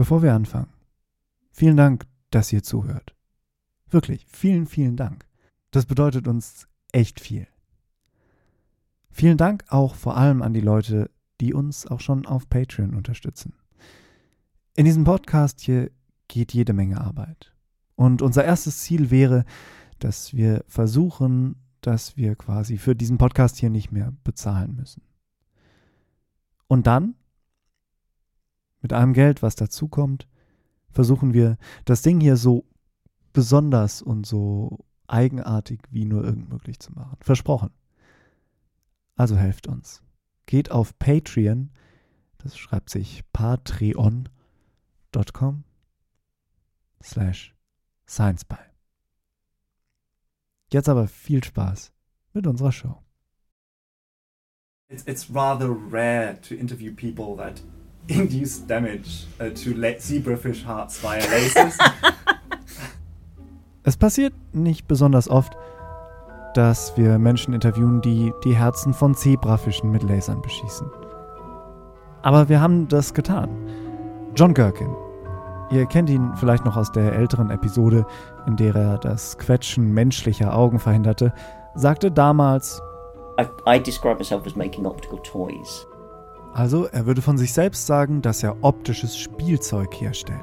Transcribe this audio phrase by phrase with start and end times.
[0.00, 0.72] Bevor wir anfangen,
[1.50, 3.14] vielen Dank, dass ihr zuhört.
[3.90, 5.26] Wirklich, vielen, vielen Dank.
[5.72, 7.46] Das bedeutet uns echt viel.
[9.10, 11.10] Vielen Dank auch vor allem an die Leute,
[11.42, 13.52] die uns auch schon auf Patreon unterstützen.
[14.74, 15.90] In diesem Podcast hier
[16.28, 17.54] geht jede Menge Arbeit.
[17.94, 19.44] Und unser erstes Ziel wäre,
[19.98, 25.02] dass wir versuchen, dass wir quasi für diesen Podcast hier nicht mehr bezahlen müssen.
[26.68, 27.16] Und dann,
[28.80, 30.26] mit allem Geld, was dazukommt,
[30.90, 32.64] versuchen wir, das Ding hier so
[33.32, 37.16] besonders und so eigenartig wie nur irgend möglich zu machen.
[37.20, 37.70] Versprochen.
[39.16, 40.02] Also helft uns.
[40.46, 41.70] Geht auf Patreon,
[42.38, 44.30] das schreibt sich patreon.com
[47.02, 47.54] slash
[48.06, 48.56] scienceby.
[50.72, 51.92] Jetzt aber viel Spaß
[52.32, 53.02] mit unserer Show.
[54.88, 57.62] It's, it's rather rare to interview people that
[58.10, 61.78] induce damage uh, to zebrafish hearts via lasers.
[63.84, 65.56] es passiert nicht besonders oft,
[66.54, 70.90] dass wir Menschen interviewen, die die Herzen von Zebrafischen mit Lasern beschießen.
[72.22, 73.48] Aber wir haben das getan.
[74.34, 74.94] John Gherkin.
[75.70, 78.04] Ihr kennt ihn vielleicht noch aus der älteren Episode,
[78.46, 81.32] in der er das Quetschen menschlicher Augen verhinderte,
[81.76, 82.82] sagte damals,
[83.38, 85.86] I, I describe myself as making optical toys.
[86.54, 90.40] Also, er würde von sich selbst sagen, dass er optisches Spielzeug herstellt.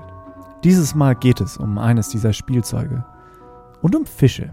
[0.64, 3.04] Dieses Mal geht es um eines dieser Spielzeuge.
[3.82, 4.52] Und um Fische.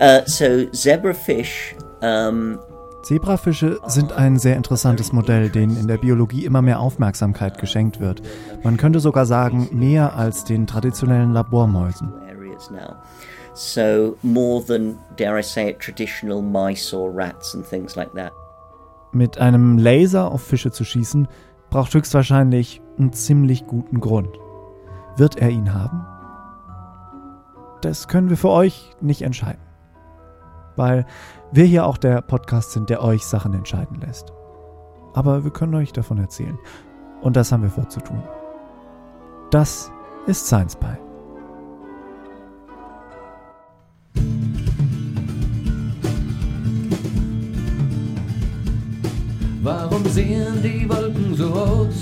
[0.00, 1.74] Uh, so, zebrafish.
[2.00, 2.58] Um
[3.02, 8.22] Zebrafische sind ein sehr interessantes Modell, denen in der Biologie immer mehr Aufmerksamkeit geschenkt wird.
[8.62, 12.12] Man könnte sogar sagen, mehr als den traditionellen Labormäusen.
[13.54, 18.32] So more than, dare I say it, traditional mice or rats and things like that.
[19.12, 21.28] Mit einem Laser auf Fische zu schießen,
[21.70, 24.38] braucht höchstwahrscheinlich einen ziemlich guten Grund.
[25.16, 26.06] Wird er ihn haben?
[27.82, 29.60] Das können wir für euch nicht entscheiden.
[30.76, 31.04] Weil
[31.50, 34.32] wir hier auch der Podcast sind, der euch Sachen entscheiden lässt.
[35.14, 36.58] Aber wir können euch davon erzählen.
[37.20, 38.22] Und das haben wir vor zu tun.
[39.50, 39.92] Das
[40.26, 41.11] ist Science Pie.
[49.64, 51.94] Warum sehen die Wolken so aus,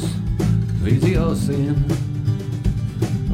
[0.82, 1.84] wie sie aussehen?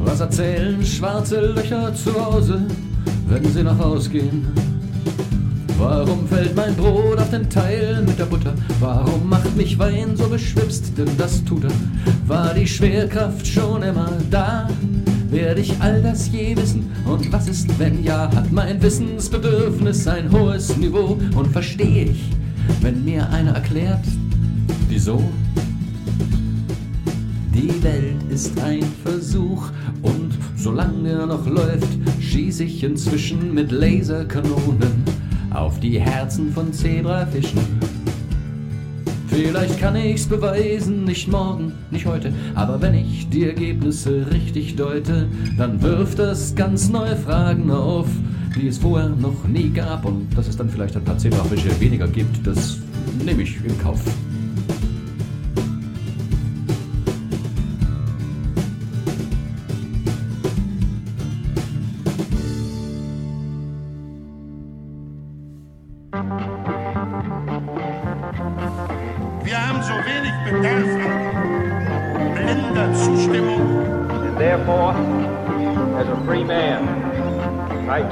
[0.03, 2.67] Was erzählen schwarze Löcher zu Hause,
[3.29, 4.45] wenn sie nach Haus gehen?
[5.77, 8.53] Warum fällt mein Brot auf den Teil mit der Butter?
[8.81, 10.97] Warum macht mich Wein so beschwipst?
[10.97, 11.71] Denn das tut er.
[12.27, 14.67] War die Schwerkraft schon immer da?
[15.29, 16.91] Werde ich all das je wissen?
[17.05, 18.29] Und was ist, wenn ja?
[18.35, 21.17] Hat mein Wissensbedürfnis ein hohes Niveau?
[21.33, 22.31] Und verstehe ich,
[22.81, 24.03] wenn mir einer erklärt,
[24.87, 25.21] wieso?
[27.53, 29.69] Die Welt ist ein Versuch
[30.01, 31.87] und solange er noch läuft,
[32.19, 35.03] schieß ich inzwischen mit Laserkanonen
[35.51, 37.61] auf die Herzen von Zebrafischen.
[39.27, 45.27] Vielleicht kann ich's beweisen, nicht morgen, nicht heute, aber wenn ich die Ergebnisse richtig deute,
[45.57, 48.07] dann wirft das ganz neue Fragen auf,
[48.55, 52.07] die es vorher noch nie gab und dass es dann vielleicht ein paar Zebrafische weniger
[52.07, 52.77] gibt, das
[53.23, 54.01] nehme ich in Kauf.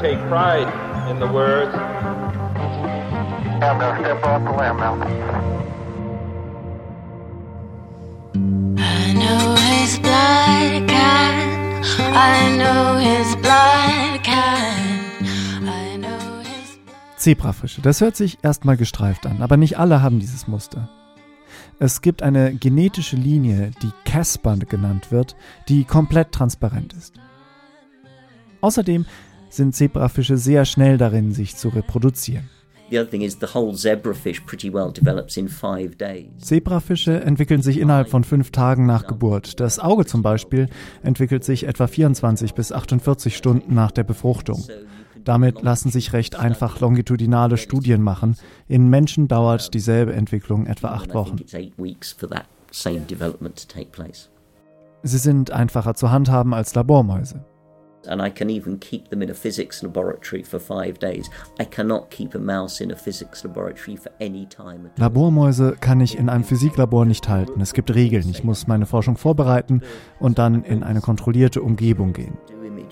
[0.05, 0.69] Take pride
[1.09, 1.73] in the words.
[3.63, 4.93] I'm gonna step off the limb now.
[8.77, 11.33] I know his blood can.
[12.13, 14.21] I know his blood
[16.43, 16.79] his
[17.17, 17.81] Zebrafische.
[17.81, 20.87] Das hört sich erstmal gestreift an, aber nicht alle haben dieses Muster.
[21.79, 25.35] Es gibt eine genetische Linie, die Casper genannt wird,
[25.67, 27.15] die komplett transparent ist.
[28.61, 29.05] Außerdem
[29.55, 32.49] sind Zebrafische sehr schnell darin, sich zu reproduzieren.
[36.37, 39.59] Zebrafische entwickeln sich innerhalb von fünf Tagen nach Geburt.
[39.59, 40.67] Das Auge zum Beispiel
[41.01, 44.63] entwickelt sich etwa 24 bis 48 Stunden nach der Befruchtung.
[45.23, 48.35] Damit lassen sich recht einfach longitudinale Studien machen.
[48.67, 51.37] In Menschen dauert dieselbe Entwicklung etwa acht Wochen.
[55.01, 57.43] Sie sind einfacher zu handhaben als Labormäuse.
[58.07, 61.29] And I can even keep them in a physics laboratory for five days.
[61.59, 64.91] I cannot keep a mouse in a physics laboratory for any time.
[64.97, 67.61] Labormäuse kann ich in einem Physiklabor nicht halten.
[67.61, 68.29] Es gibt Regeln.
[68.29, 69.81] Ich muss meine Forschung vorbereiten
[70.19, 72.37] und dann in eine kontrollierte Umgebung gehen.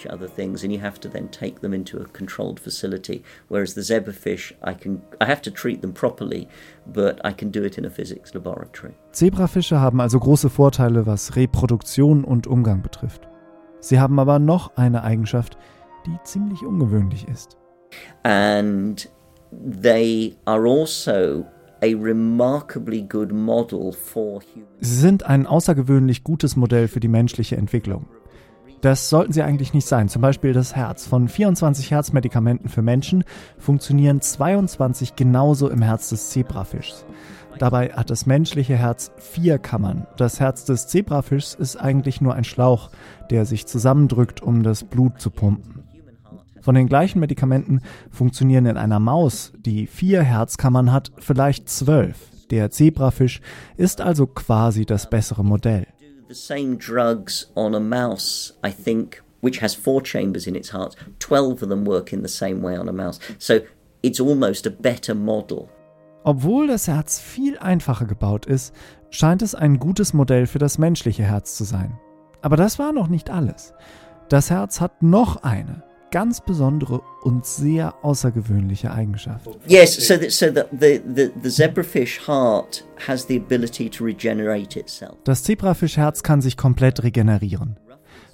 [0.09, 3.81] other things and you have to then take them into a controlled facility whereas the
[3.81, 6.47] zebrafish i can i have to treat them properly
[6.87, 11.35] but i can do it in a physics laboratory Zebrafische haben also große Vorteile, was
[11.35, 13.27] Reproduktion und Umgang betrifft.
[13.83, 15.57] Sie haben aber noch eine Eigenschaft,
[16.05, 17.57] die ziemlich ungewöhnlich ist.
[18.23, 19.09] and
[19.81, 21.45] they are also
[21.83, 27.57] a remarkably good model for human Sie sind ein außergewöhnlich gutes Modell für die menschliche
[27.57, 28.05] Entwicklung.
[28.81, 30.09] Das sollten sie eigentlich nicht sein.
[30.09, 31.05] Zum Beispiel das Herz.
[31.05, 33.23] Von 24 Herzmedikamenten für Menschen
[33.57, 37.05] funktionieren 22 genauso im Herz des Zebrafischs.
[37.59, 40.07] Dabei hat das menschliche Herz vier Kammern.
[40.17, 42.89] Das Herz des Zebrafischs ist eigentlich nur ein Schlauch,
[43.29, 45.83] der sich zusammendrückt, um das Blut zu pumpen.
[46.61, 52.17] Von den gleichen Medikamenten funktionieren in einer Maus, die vier Herzkammern hat, vielleicht zwölf.
[52.51, 53.41] Der Zebrafisch
[53.77, 55.87] ist also quasi das bessere Modell.
[55.99, 60.69] do the same drugs on a mouse i think which has four chambers in its
[60.69, 63.59] heart 12 of them work in the same way on a mouse so
[64.01, 65.69] it's almost a better model
[66.23, 68.73] Obwohl das Herz viel einfacher gebaut ist,
[69.09, 71.99] scheint es ein gutes Modell für das menschliche Herz zu sein.
[72.41, 73.73] Aber das war noch nicht alles.
[74.29, 79.49] Das Herz hat noch eine ganz besondere und sehr außergewöhnliche Eigenschaft.
[79.65, 84.79] yes so that so that the, the the zebrafish heart has the ability to regenerate
[84.79, 87.77] itself Das Zebrafischherz kann sich komplett regenerieren.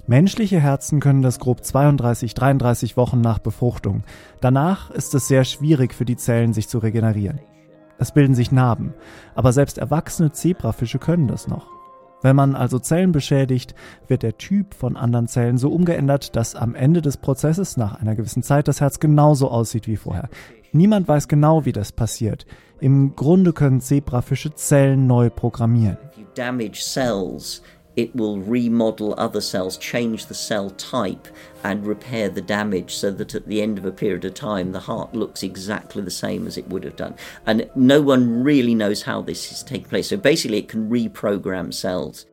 [0.06, 4.02] Menschliche Herzen können das grob 32, 33 Wochen nach Befruchtung.
[4.40, 7.40] Danach ist es sehr schwierig für die Zellen, sich zu regenerieren.
[8.00, 8.94] Es bilden sich Narben,
[9.34, 11.66] aber selbst erwachsene Zebrafische können das noch.
[12.22, 13.74] Wenn man also Zellen beschädigt,
[14.08, 18.14] wird der Typ von anderen Zellen so umgeändert, dass am Ende des Prozesses nach einer
[18.14, 20.30] gewissen Zeit das Herz genauso aussieht wie vorher.
[20.72, 22.46] Niemand weiß genau, wie das passiert.
[22.80, 25.98] Im Grunde können Zebrafische Zellen neu programmieren.
[26.34, 27.62] damage cells
[28.00, 31.28] it will remodel other cells change the cell type
[31.62, 34.80] and repair the damage so that at the end of a period of time the
[34.80, 37.14] heart looks exactly the same as it would have done
[37.46, 41.72] and no one really knows how this is taking place so basically it can reprogram
[41.72, 42.26] cells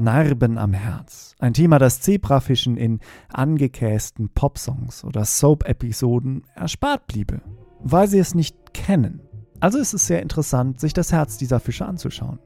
[0.00, 1.34] Narben am Herz.
[1.40, 3.00] Ein Thema, das Zebrafischen in
[3.32, 7.40] angekästen Popsongs oder Soap-Episoden erspart bliebe,
[7.80, 9.20] weil sie es nicht kennen.
[9.58, 12.38] Also ist es sehr interessant, sich das Herz dieser Fische anzuschauen.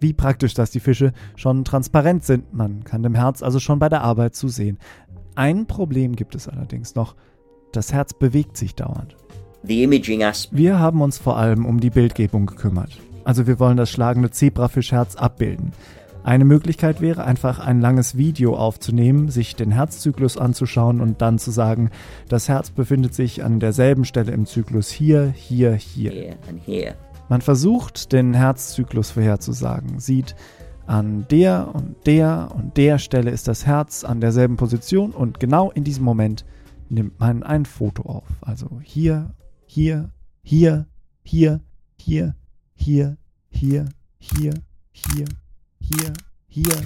[0.00, 2.52] Wie praktisch, dass die Fische schon transparent sind.
[2.52, 4.78] Man kann dem Herz also schon bei der Arbeit zusehen.
[5.34, 7.14] Ein Problem gibt es allerdings noch.
[7.72, 9.16] Das Herz bewegt sich dauernd.
[10.56, 12.98] Wir haben uns vor allem um die Bildgebung gekümmert.
[13.24, 15.72] Also wir wollen das schlagende Zebrafischherz abbilden.
[16.22, 21.50] Eine Möglichkeit wäre einfach ein langes Video aufzunehmen, sich den Herzzyklus anzuschauen und dann zu
[21.52, 21.90] sagen,
[22.28, 26.12] das Herz befindet sich an derselben Stelle im Zyklus hier, hier, hier.
[27.28, 30.36] Man versucht, den Herzzyklus vorherzusagen, sieht,
[30.86, 35.70] an der und der und der Stelle ist das Herz an derselben Position und genau
[35.72, 36.44] in diesem Moment
[36.88, 38.28] nimmt man ein Foto auf.
[38.40, 39.34] Also hier,
[39.66, 40.10] hier,
[40.42, 40.86] hier,
[41.24, 41.60] hier,
[41.96, 42.34] hier,
[42.76, 43.16] hier,
[43.48, 43.88] hier,
[44.18, 44.54] hier,
[44.92, 45.26] hier,
[45.80, 46.12] hier,
[46.46, 46.84] hier.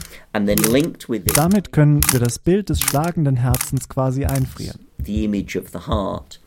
[1.34, 4.81] Damit können wir das Bild des schlagenden Herzens quasi einfrieren.
[5.04, 6.38] the image of the heart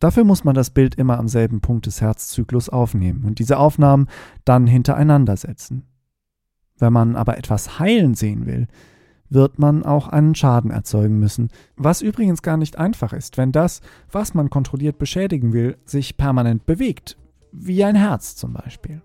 [0.00, 4.08] Dafür muss man das Bild immer am selben Punkt des Herzzyklus aufnehmen und diese Aufnahmen
[4.44, 5.84] dann hintereinander setzen.
[6.78, 8.68] Wenn man aber etwas heilen sehen will,
[9.30, 13.80] wird man auch einen Schaden erzeugen müssen, was übrigens gar nicht einfach ist, wenn das,
[14.10, 17.18] was man kontrolliert beschädigen will, sich permanent bewegt,
[17.52, 19.02] wie ein Herz zum Beispiel.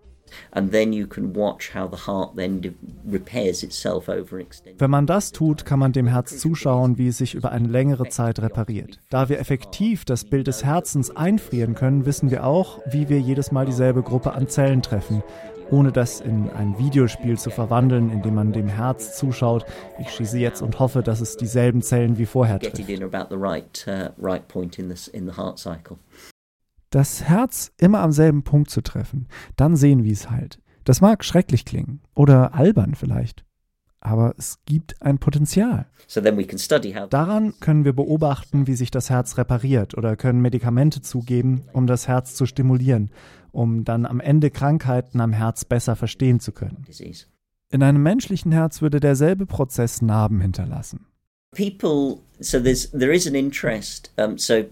[0.51, 2.73] And then you can watch how the heart then de-
[3.09, 7.07] repairs itself over an extended Wenn man das tut, kann man dem Herz zuschauen, wie
[7.07, 8.99] es sich über eine längere Zeit repariert.
[9.09, 13.51] Da wir effektiv das Bild des Herzens einfrieren können, wissen wir auch, wie wir jedes
[13.51, 15.23] Mal dieselbe Gruppe an Zellen treffen,
[15.71, 19.65] ohne das in ein Videospiel zu verwandeln, indem man dem Herz zuschaut.
[19.99, 22.77] Ich schieße jetzt und hoffe, dass es dieselben Zellen wie vorher trifft.
[26.93, 30.59] Das Herz immer am selben Punkt zu treffen, dann sehen, wie es heilt.
[30.83, 33.43] Das mag schrecklich klingen oder albern vielleicht,
[33.99, 35.87] aber es gibt ein Potenzial.
[37.09, 42.07] Daran können wir beobachten, wie sich das Herz repariert oder können Medikamente zugeben, um das
[42.07, 43.09] Herz zu stimulieren,
[43.51, 46.85] um dann am Ende Krankheiten am Herz besser verstehen zu können.
[47.71, 51.07] In einem menschlichen Herz würde derselbe Prozess Narben hinterlassen.
[51.53, 54.65] people so there's there is an interest um, so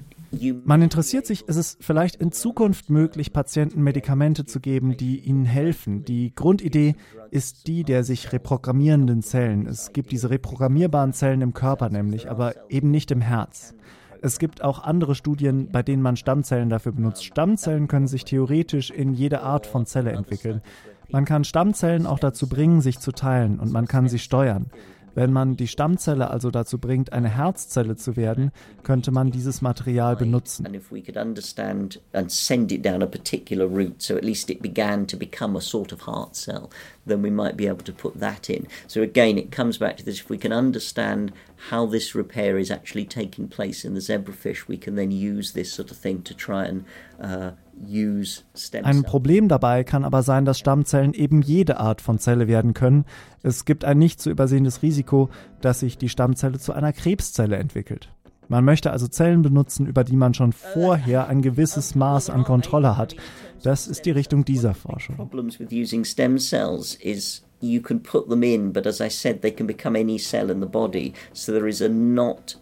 [0.63, 5.45] Man interessiert sich, ist es vielleicht in Zukunft möglich, Patienten Medikamente zu geben, die ihnen
[5.45, 6.05] helfen.
[6.05, 6.95] Die Grundidee
[7.31, 9.67] ist die der sich reprogrammierenden Zellen.
[9.67, 13.75] Es gibt diese reprogrammierbaren Zellen im Körper nämlich, aber eben nicht im Herz.
[14.21, 17.25] Es gibt auch andere Studien, bei denen man Stammzellen dafür benutzt.
[17.25, 20.61] Stammzellen können sich theoretisch in jede Art von Zelle entwickeln.
[21.09, 24.67] Man kann Stammzellen auch dazu bringen, sich zu teilen und man kann sie steuern.
[25.13, 28.51] Wenn man die Stammzelle also dazu bringt, eine Herzzelle zu werden,
[28.83, 30.65] könnte man dieses Material benutzen.
[37.07, 38.67] Then we might be able to put that in.
[38.87, 41.33] So again, it comes back to this: if we can understand
[41.69, 45.73] how this repair is actually taking place in the zebrafish, we can then use this
[45.73, 46.85] sort of thing to try and
[47.19, 47.51] uh,
[48.83, 49.03] Ein.
[49.03, 53.05] Problem dabei kann aber sein, dass Stammzellen eben jede Art von Zelle werden können.
[53.43, 55.29] Es gibt ein nicht zu übersehendes Risiko,
[55.61, 58.09] dass sich die Stammzelle zu einer Krebszelle entwickelt.
[58.47, 62.97] Man möchte also Zellen benutzen, über die man schon vorher ein gewisses Maß an Kontrolle
[62.97, 63.15] hat.
[63.63, 65.15] Das ist die Richtung dieser Forschung.
[67.61, 70.59] you can put them in, but as I said, they can become any cell in
[70.59, 71.13] the body.
[71.33, 72.55] So there is a not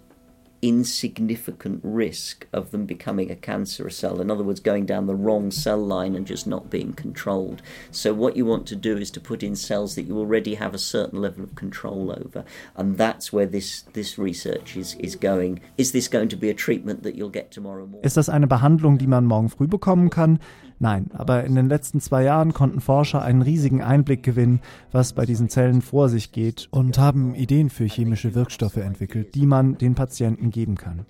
[0.62, 4.20] insignificant risk of them becoming a cancerous cell.
[4.22, 7.62] In other words, going down the wrong cell line and just not being controlled.
[7.92, 10.74] So what you want to do is to put in cells that you already have
[10.74, 12.44] a certain level of control over.
[12.76, 15.62] And that's where this, this research is, is going.
[15.78, 18.04] Is this going to be a treatment that you'll get tomorrow morning?
[18.04, 20.40] Ist das eine Behandlung, die man morgen früh bekommen kann?
[20.82, 24.62] Nein, aber in den letzten zwei Jahren konnten Forscher einen riesigen Einblick gewinnen,
[24.94, 29.46] was bei diesen Zellen vor sich geht und haben Ideen für chemische Wirkstoffe entwickelt, die
[29.46, 31.06] man den Patienten geben kann.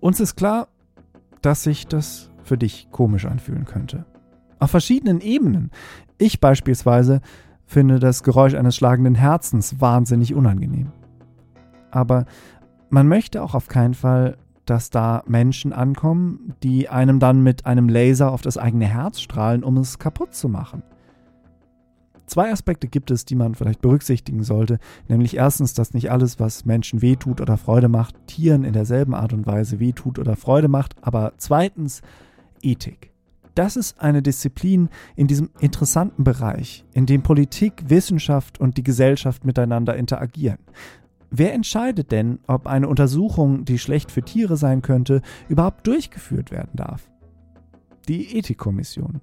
[0.00, 0.68] Uns ist klar,
[1.42, 4.06] dass sich das für dich komisch anfühlen könnte.
[4.58, 5.70] Auf verschiedenen Ebenen.
[6.16, 7.20] Ich beispielsweise
[7.66, 10.92] finde das Geräusch eines schlagenden Herzens wahnsinnig unangenehm.
[11.90, 12.26] Aber
[12.90, 17.88] man möchte auch auf keinen Fall, dass da Menschen ankommen, die einem dann mit einem
[17.88, 20.82] Laser auf das eigene Herz strahlen, um es kaputt zu machen.
[22.26, 24.78] Zwei Aspekte gibt es, die man vielleicht berücksichtigen sollte,
[25.08, 29.32] nämlich erstens, dass nicht alles, was Menschen wehtut oder Freude macht, Tieren in derselben Art
[29.32, 32.02] und Weise wehtut oder Freude macht, aber zweitens
[32.60, 33.12] Ethik.
[33.54, 39.46] Das ist eine Disziplin in diesem interessanten Bereich, in dem Politik, Wissenschaft und die Gesellschaft
[39.46, 40.58] miteinander interagieren.
[41.30, 46.72] Wer entscheidet denn, ob eine Untersuchung, die schlecht für Tiere sein könnte, überhaupt durchgeführt werden
[46.74, 47.10] darf?
[48.08, 49.20] Die Ethikkommission.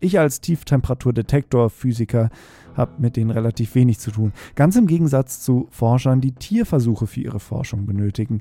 [0.00, 2.30] Ich als Tieftemperaturdetektor-Physiker
[2.74, 4.32] habe mit denen relativ wenig zu tun.
[4.54, 8.40] Ganz im Gegensatz zu Forschern, die Tierversuche für ihre Forschung benötigen.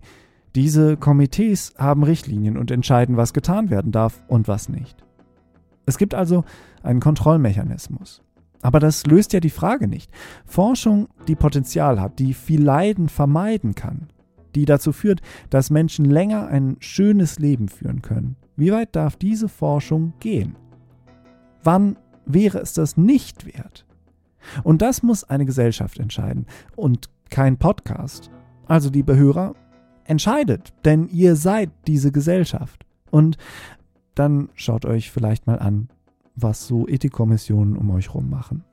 [0.55, 5.03] Diese Komitees haben Richtlinien und entscheiden, was getan werden darf und was nicht.
[5.85, 6.43] Es gibt also
[6.81, 8.21] einen Kontrollmechanismus.
[8.63, 10.09] Aber das löst ja die Frage nicht.
[10.45, 14.07] Forschung, die Potenzial hat, die viel Leiden vermeiden kann,
[14.55, 18.37] die dazu führt, dass Menschen länger ein schönes Leben führen können.
[18.55, 20.55] Wie weit darf diese Forschung gehen?
[21.63, 23.85] Wann wäre es das nicht wert?
[24.63, 28.31] Und das muss eine Gesellschaft entscheiden und kein Podcast.
[28.65, 29.55] Also liebe Hörer,
[30.05, 32.85] entscheidet, denn ihr seid diese Gesellschaft.
[33.09, 33.37] Und
[34.15, 35.89] dann schaut euch vielleicht mal an,
[36.35, 38.63] was so Ethikkommissionen um euch rum machen.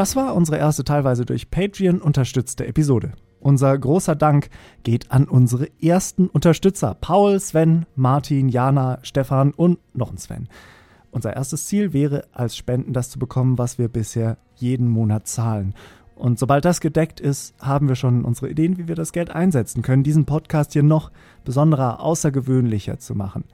[0.00, 3.12] Das war unsere erste teilweise durch Patreon unterstützte Episode.
[3.38, 4.48] Unser großer Dank
[4.82, 10.48] geht an unsere ersten Unterstützer Paul, Sven, Martin, Jana, Stefan und noch ein Sven.
[11.10, 15.74] Unser erstes Ziel wäre, als Spenden das zu bekommen, was wir bisher jeden Monat zahlen.
[16.14, 19.82] Und sobald das gedeckt ist, haben wir schon unsere Ideen, wie wir das Geld einsetzen
[19.82, 21.10] können, diesen Podcast hier noch
[21.44, 23.44] besonderer, außergewöhnlicher zu machen.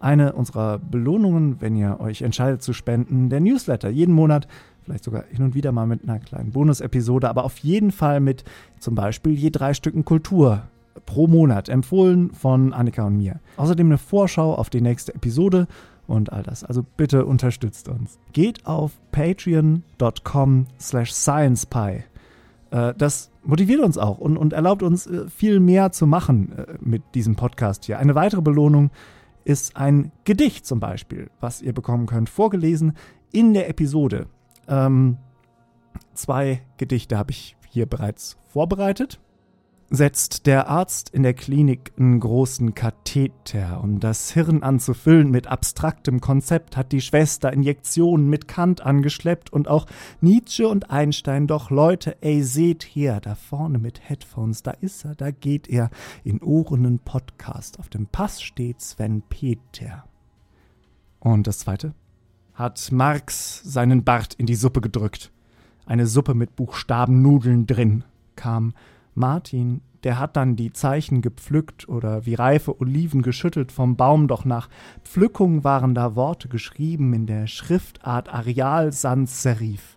[0.00, 3.90] Eine unserer Belohnungen, wenn ihr euch entscheidet zu spenden, der Newsletter.
[3.90, 4.48] Jeden Monat,
[4.84, 8.44] vielleicht sogar hin und wieder mal mit einer kleinen Bonusepisode, aber auf jeden Fall mit
[8.78, 10.62] zum Beispiel je drei Stücken Kultur
[11.06, 13.40] pro Monat, empfohlen von Annika und mir.
[13.56, 15.66] Außerdem eine Vorschau auf die nächste Episode
[16.06, 16.62] und all das.
[16.64, 18.18] Also bitte unterstützt uns.
[18.32, 22.04] Geht auf patreon.com slash sciencepie.
[22.70, 26.66] Äh, Das motiviert uns auch und, und erlaubt uns äh, viel mehr zu machen äh,
[26.80, 27.98] mit diesem Podcast hier.
[27.98, 28.90] Eine weitere Belohnung
[29.44, 32.94] ist ein Gedicht zum Beispiel, was ihr bekommen könnt, vorgelesen
[33.32, 34.26] in der Episode.
[34.68, 35.18] Ähm,
[36.14, 39.20] zwei Gedichte habe ich hier bereits vorbereitet
[39.90, 46.20] setzt der Arzt in der Klinik einen großen Katheter, um das Hirn anzufüllen mit abstraktem
[46.20, 49.86] Konzept, hat die Schwester Injektionen mit Kant angeschleppt und auch
[50.20, 51.46] Nietzsche und Einstein.
[51.46, 55.90] Doch Leute, ey, seht her, da vorne mit Headphones, da ist er, da geht er,
[56.24, 57.78] in Ohrenen Podcast.
[57.78, 60.04] Auf dem Pass steht Sven Peter.
[61.20, 61.94] Und das zweite?
[62.54, 65.30] Hat Marx seinen Bart in die Suppe gedrückt.
[65.86, 68.04] Eine Suppe mit Buchstabennudeln drin,
[68.36, 68.72] kam
[69.14, 74.44] Martin, der hat dann die Zeichen gepflückt oder wie reife Oliven geschüttelt vom Baum, doch
[74.44, 74.68] nach
[75.02, 79.96] Pflückung waren da Worte geschrieben in der Schriftart Arial Sans Serif.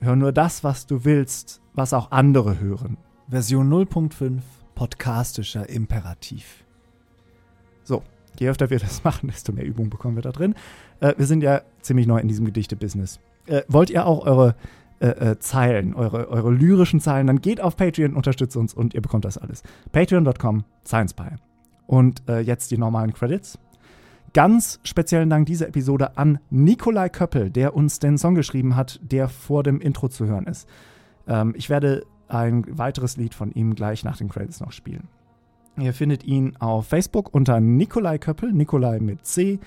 [0.00, 2.96] Hör nur das, was du willst, was auch andere hören.
[3.28, 4.40] Version 0.5
[4.74, 6.64] Podcastischer Imperativ.
[7.82, 8.02] So,
[8.40, 10.54] je öfter wir das machen, desto mehr Übung bekommen wir da drin.
[10.98, 13.20] Äh, wir sind ja ziemlich neu in diesem Gedichte-Business.
[13.46, 14.56] Äh, wollt ihr auch eure
[15.00, 19.00] äh, äh, Zeilen, eure, eure lyrischen Zeilen, dann geht auf Patreon, unterstützt uns und ihr
[19.00, 19.62] bekommt das alles.
[19.92, 21.36] Patreon.com, SciencePy.
[21.86, 23.58] Und äh, jetzt die normalen Credits.
[24.32, 29.28] Ganz speziellen Dank dieser Episode an Nikolai Köppel, der uns den Song geschrieben hat, der
[29.28, 30.68] vor dem Intro zu hören ist.
[31.26, 35.08] Ähm, ich werde ein weiteres Lied von ihm gleich nach den Credits noch spielen.
[35.80, 39.58] Ihr findet ihn auf Facebook unter Nikolai Köppel, Nikolai mit C,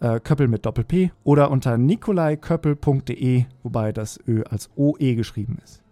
[0.00, 5.82] äh, Köppel mit Doppel-P oder unter nikolaiköppel.de, wobei das Ö als OE geschrieben ist.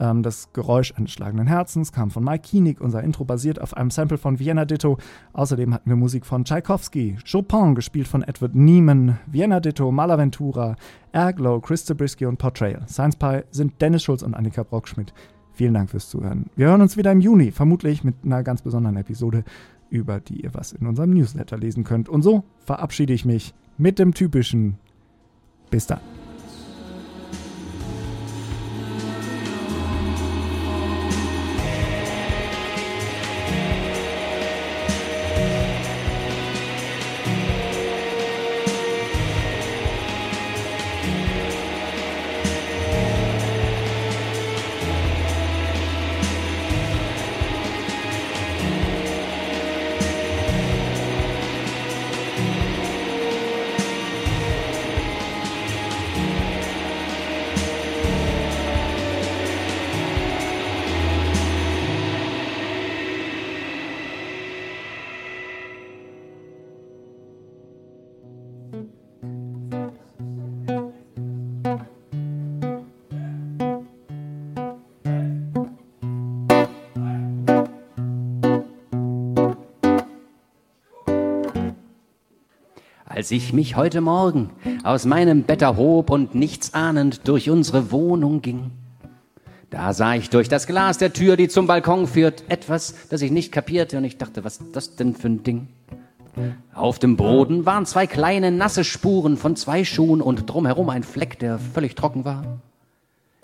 [0.00, 2.80] Ähm, das Geräusch eines schlagenden Herzens kam von Mike Kienig.
[2.80, 4.98] Unser Intro basiert auf einem Sample von Vienna Ditto.
[5.32, 10.76] Außerdem hatten wir Musik von Tchaikovsky, Chopin, gespielt von Edward Nieman, Vienna Ditto, Malaventura,
[11.12, 12.86] Erglow, Chris Zabriskie und Portrayal.
[12.88, 15.12] Science Pie sind Dennis Schulz und Annika Brockschmidt.
[15.58, 16.50] Vielen Dank fürs Zuhören.
[16.54, 19.42] Wir hören uns wieder im Juni, vermutlich mit einer ganz besonderen Episode
[19.90, 22.08] über die ihr was in unserem Newsletter lesen könnt.
[22.08, 24.78] Und so verabschiede ich mich mit dem typischen
[25.68, 25.98] Bis dann.
[83.18, 84.50] Als ich mich heute Morgen
[84.84, 88.70] aus meinem Bett erhob und nichts ahnend durch unsere Wohnung ging,
[89.70, 93.32] da sah ich durch das Glas der Tür, die zum Balkon führt, etwas, das ich
[93.32, 95.66] nicht kapierte und ich dachte, was ist das denn für ein Ding?
[96.72, 101.40] Auf dem Boden waren zwei kleine nasse Spuren von zwei Schuhen und drumherum ein Fleck,
[101.40, 102.60] der völlig trocken war.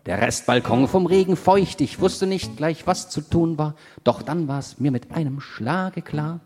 [0.07, 4.47] Der Restbalkon vom Regen feucht, ich wusste nicht gleich, was zu tun war, doch dann
[4.47, 6.39] war es mir mit einem Schlage klar.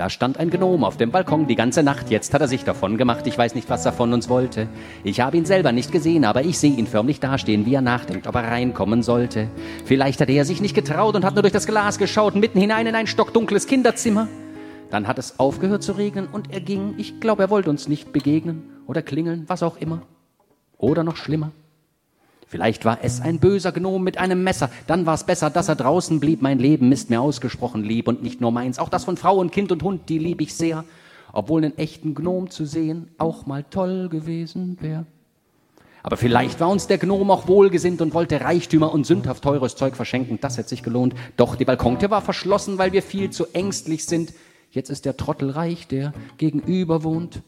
[0.00, 2.08] Da stand ein Gnom auf dem Balkon die ganze Nacht.
[2.08, 3.26] Jetzt hat er sich davon gemacht.
[3.26, 4.66] Ich weiß nicht, was er von uns wollte.
[5.04, 8.26] Ich habe ihn selber nicht gesehen, aber ich sehe ihn förmlich dastehen, wie er nachdenkt,
[8.26, 9.48] ob er reinkommen sollte.
[9.84, 12.86] Vielleicht hat er sich nicht getraut und hat nur durch das Glas geschaut, mitten hinein
[12.86, 14.26] in ein stockdunkles Kinderzimmer.
[14.88, 16.94] Dann hat es aufgehört zu regnen und er ging.
[16.96, 20.00] Ich glaube, er wollte uns nicht begegnen oder klingeln, was auch immer.
[20.78, 21.52] Oder noch schlimmer.
[22.50, 24.70] Vielleicht war es ein böser Gnom mit einem Messer.
[24.88, 26.42] Dann war es besser, dass er draußen blieb.
[26.42, 28.80] Mein Leben ist mir ausgesprochen lieb und nicht nur meins.
[28.80, 30.84] Auch das von Frau und Kind und Hund, die lieb ich sehr.
[31.32, 35.06] Obwohl einen echten Gnom zu sehen auch mal toll gewesen wäre.
[36.02, 39.94] Aber vielleicht war uns der Gnom auch wohlgesinnt und wollte Reichtümer und sündhaft teures Zeug
[39.94, 40.38] verschenken.
[40.40, 41.14] Das hätte sich gelohnt.
[41.36, 44.34] Doch die Balkontür war verschlossen, weil wir viel zu ängstlich sind.
[44.72, 47.42] Jetzt ist der Trottel reich, der gegenüber wohnt.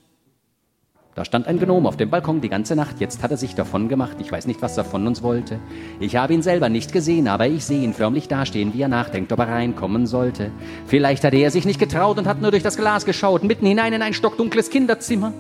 [1.15, 2.99] Da stand ein Gnom auf dem Balkon die ganze Nacht.
[2.99, 4.17] Jetzt hat er sich davon gemacht.
[4.19, 5.59] Ich weiß nicht, was er von uns wollte.
[6.01, 9.31] Ich habe ihn selber nicht gesehen, aber ich sehe ihn förmlich dastehen, wie er nachdenkt,
[9.31, 10.51] ob er reinkommen sollte.
[10.87, 13.93] Vielleicht hatte er sich nicht getraut und hat nur durch das Glas geschaut, mitten hinein
[13.93, 15.35] in ein stockdunkles Kinderzimmer.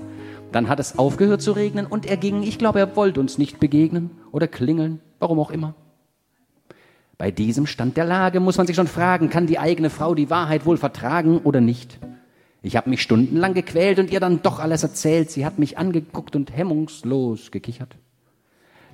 [0.52, 2.42] Dann hat es aufgehört zu regnen und er ging.
[2.42, 5.74] Ich glaube, er wollte uns nicht begegnen oder klingeln, warum auch immer.
[7.16, 10.28] Bei diesem Stand der Lage muss man sich schon fragen, kann die eigene Frau die
[10.28, 11.98] Wahrheit wohl vertragen oder nicht?
[12.62, 15.30] Ich habe mich stundenlang gequält und ihr dann doch alles erzählt.
[15.30, 17.96] Sie hat mich angeguckt und hemmungslos gekichert.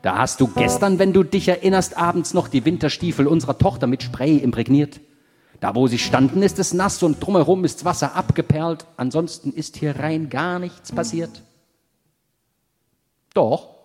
[0.01, 4.03] Da hast du gestern, wenn du dich erinnerst, abends noch die Winterstiefel unserer Tochter mit
[4.03, 5.01] Spray imprägniert.
[5.61, 8.87] Da, wo sie standen, ist es nass und drumherum ist's Wasser abgeperlt.
[8.97, 11.43] Ansonsten ist hier rein gar nichts passiert.
[13.35, 13.78] Doch.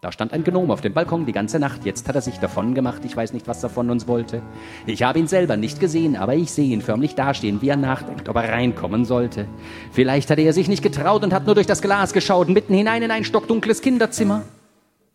[0.00, 1.84] Da stand ein Gnom auf dem Balkon die ganze Nacht.
[1.84, 3.04] Jetzt hat er sich davon gemacht.
[3.04, 4.40] Ich weiß nicht, was er von uns wollte.
[4.86, 8.30] Ich habe ihn selber nicht gesehen, aber ich sehe ihn förmlich dastehen, wie er nachdenkt,
[8.30, 9.46] ob er reinkommen sollte.
[9.92, 13.02] Vielleicht hatte er sich nicht getraut und hat nur durch das Glas geschaut, mitten hinein
[13.02, 14.42] in ein stockdunkles Kinderzimmer.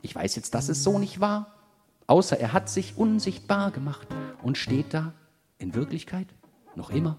[0.03, 1.47] Ich weiß jetzt, dass es so nicht war.
[2.05, 4.07] Außer er hat sich unsichtbar gemacht
[4.43, 5.13] und steht da
[5.57, 6.27] in Wirklichkeit
[6.75, 7.17] noch immer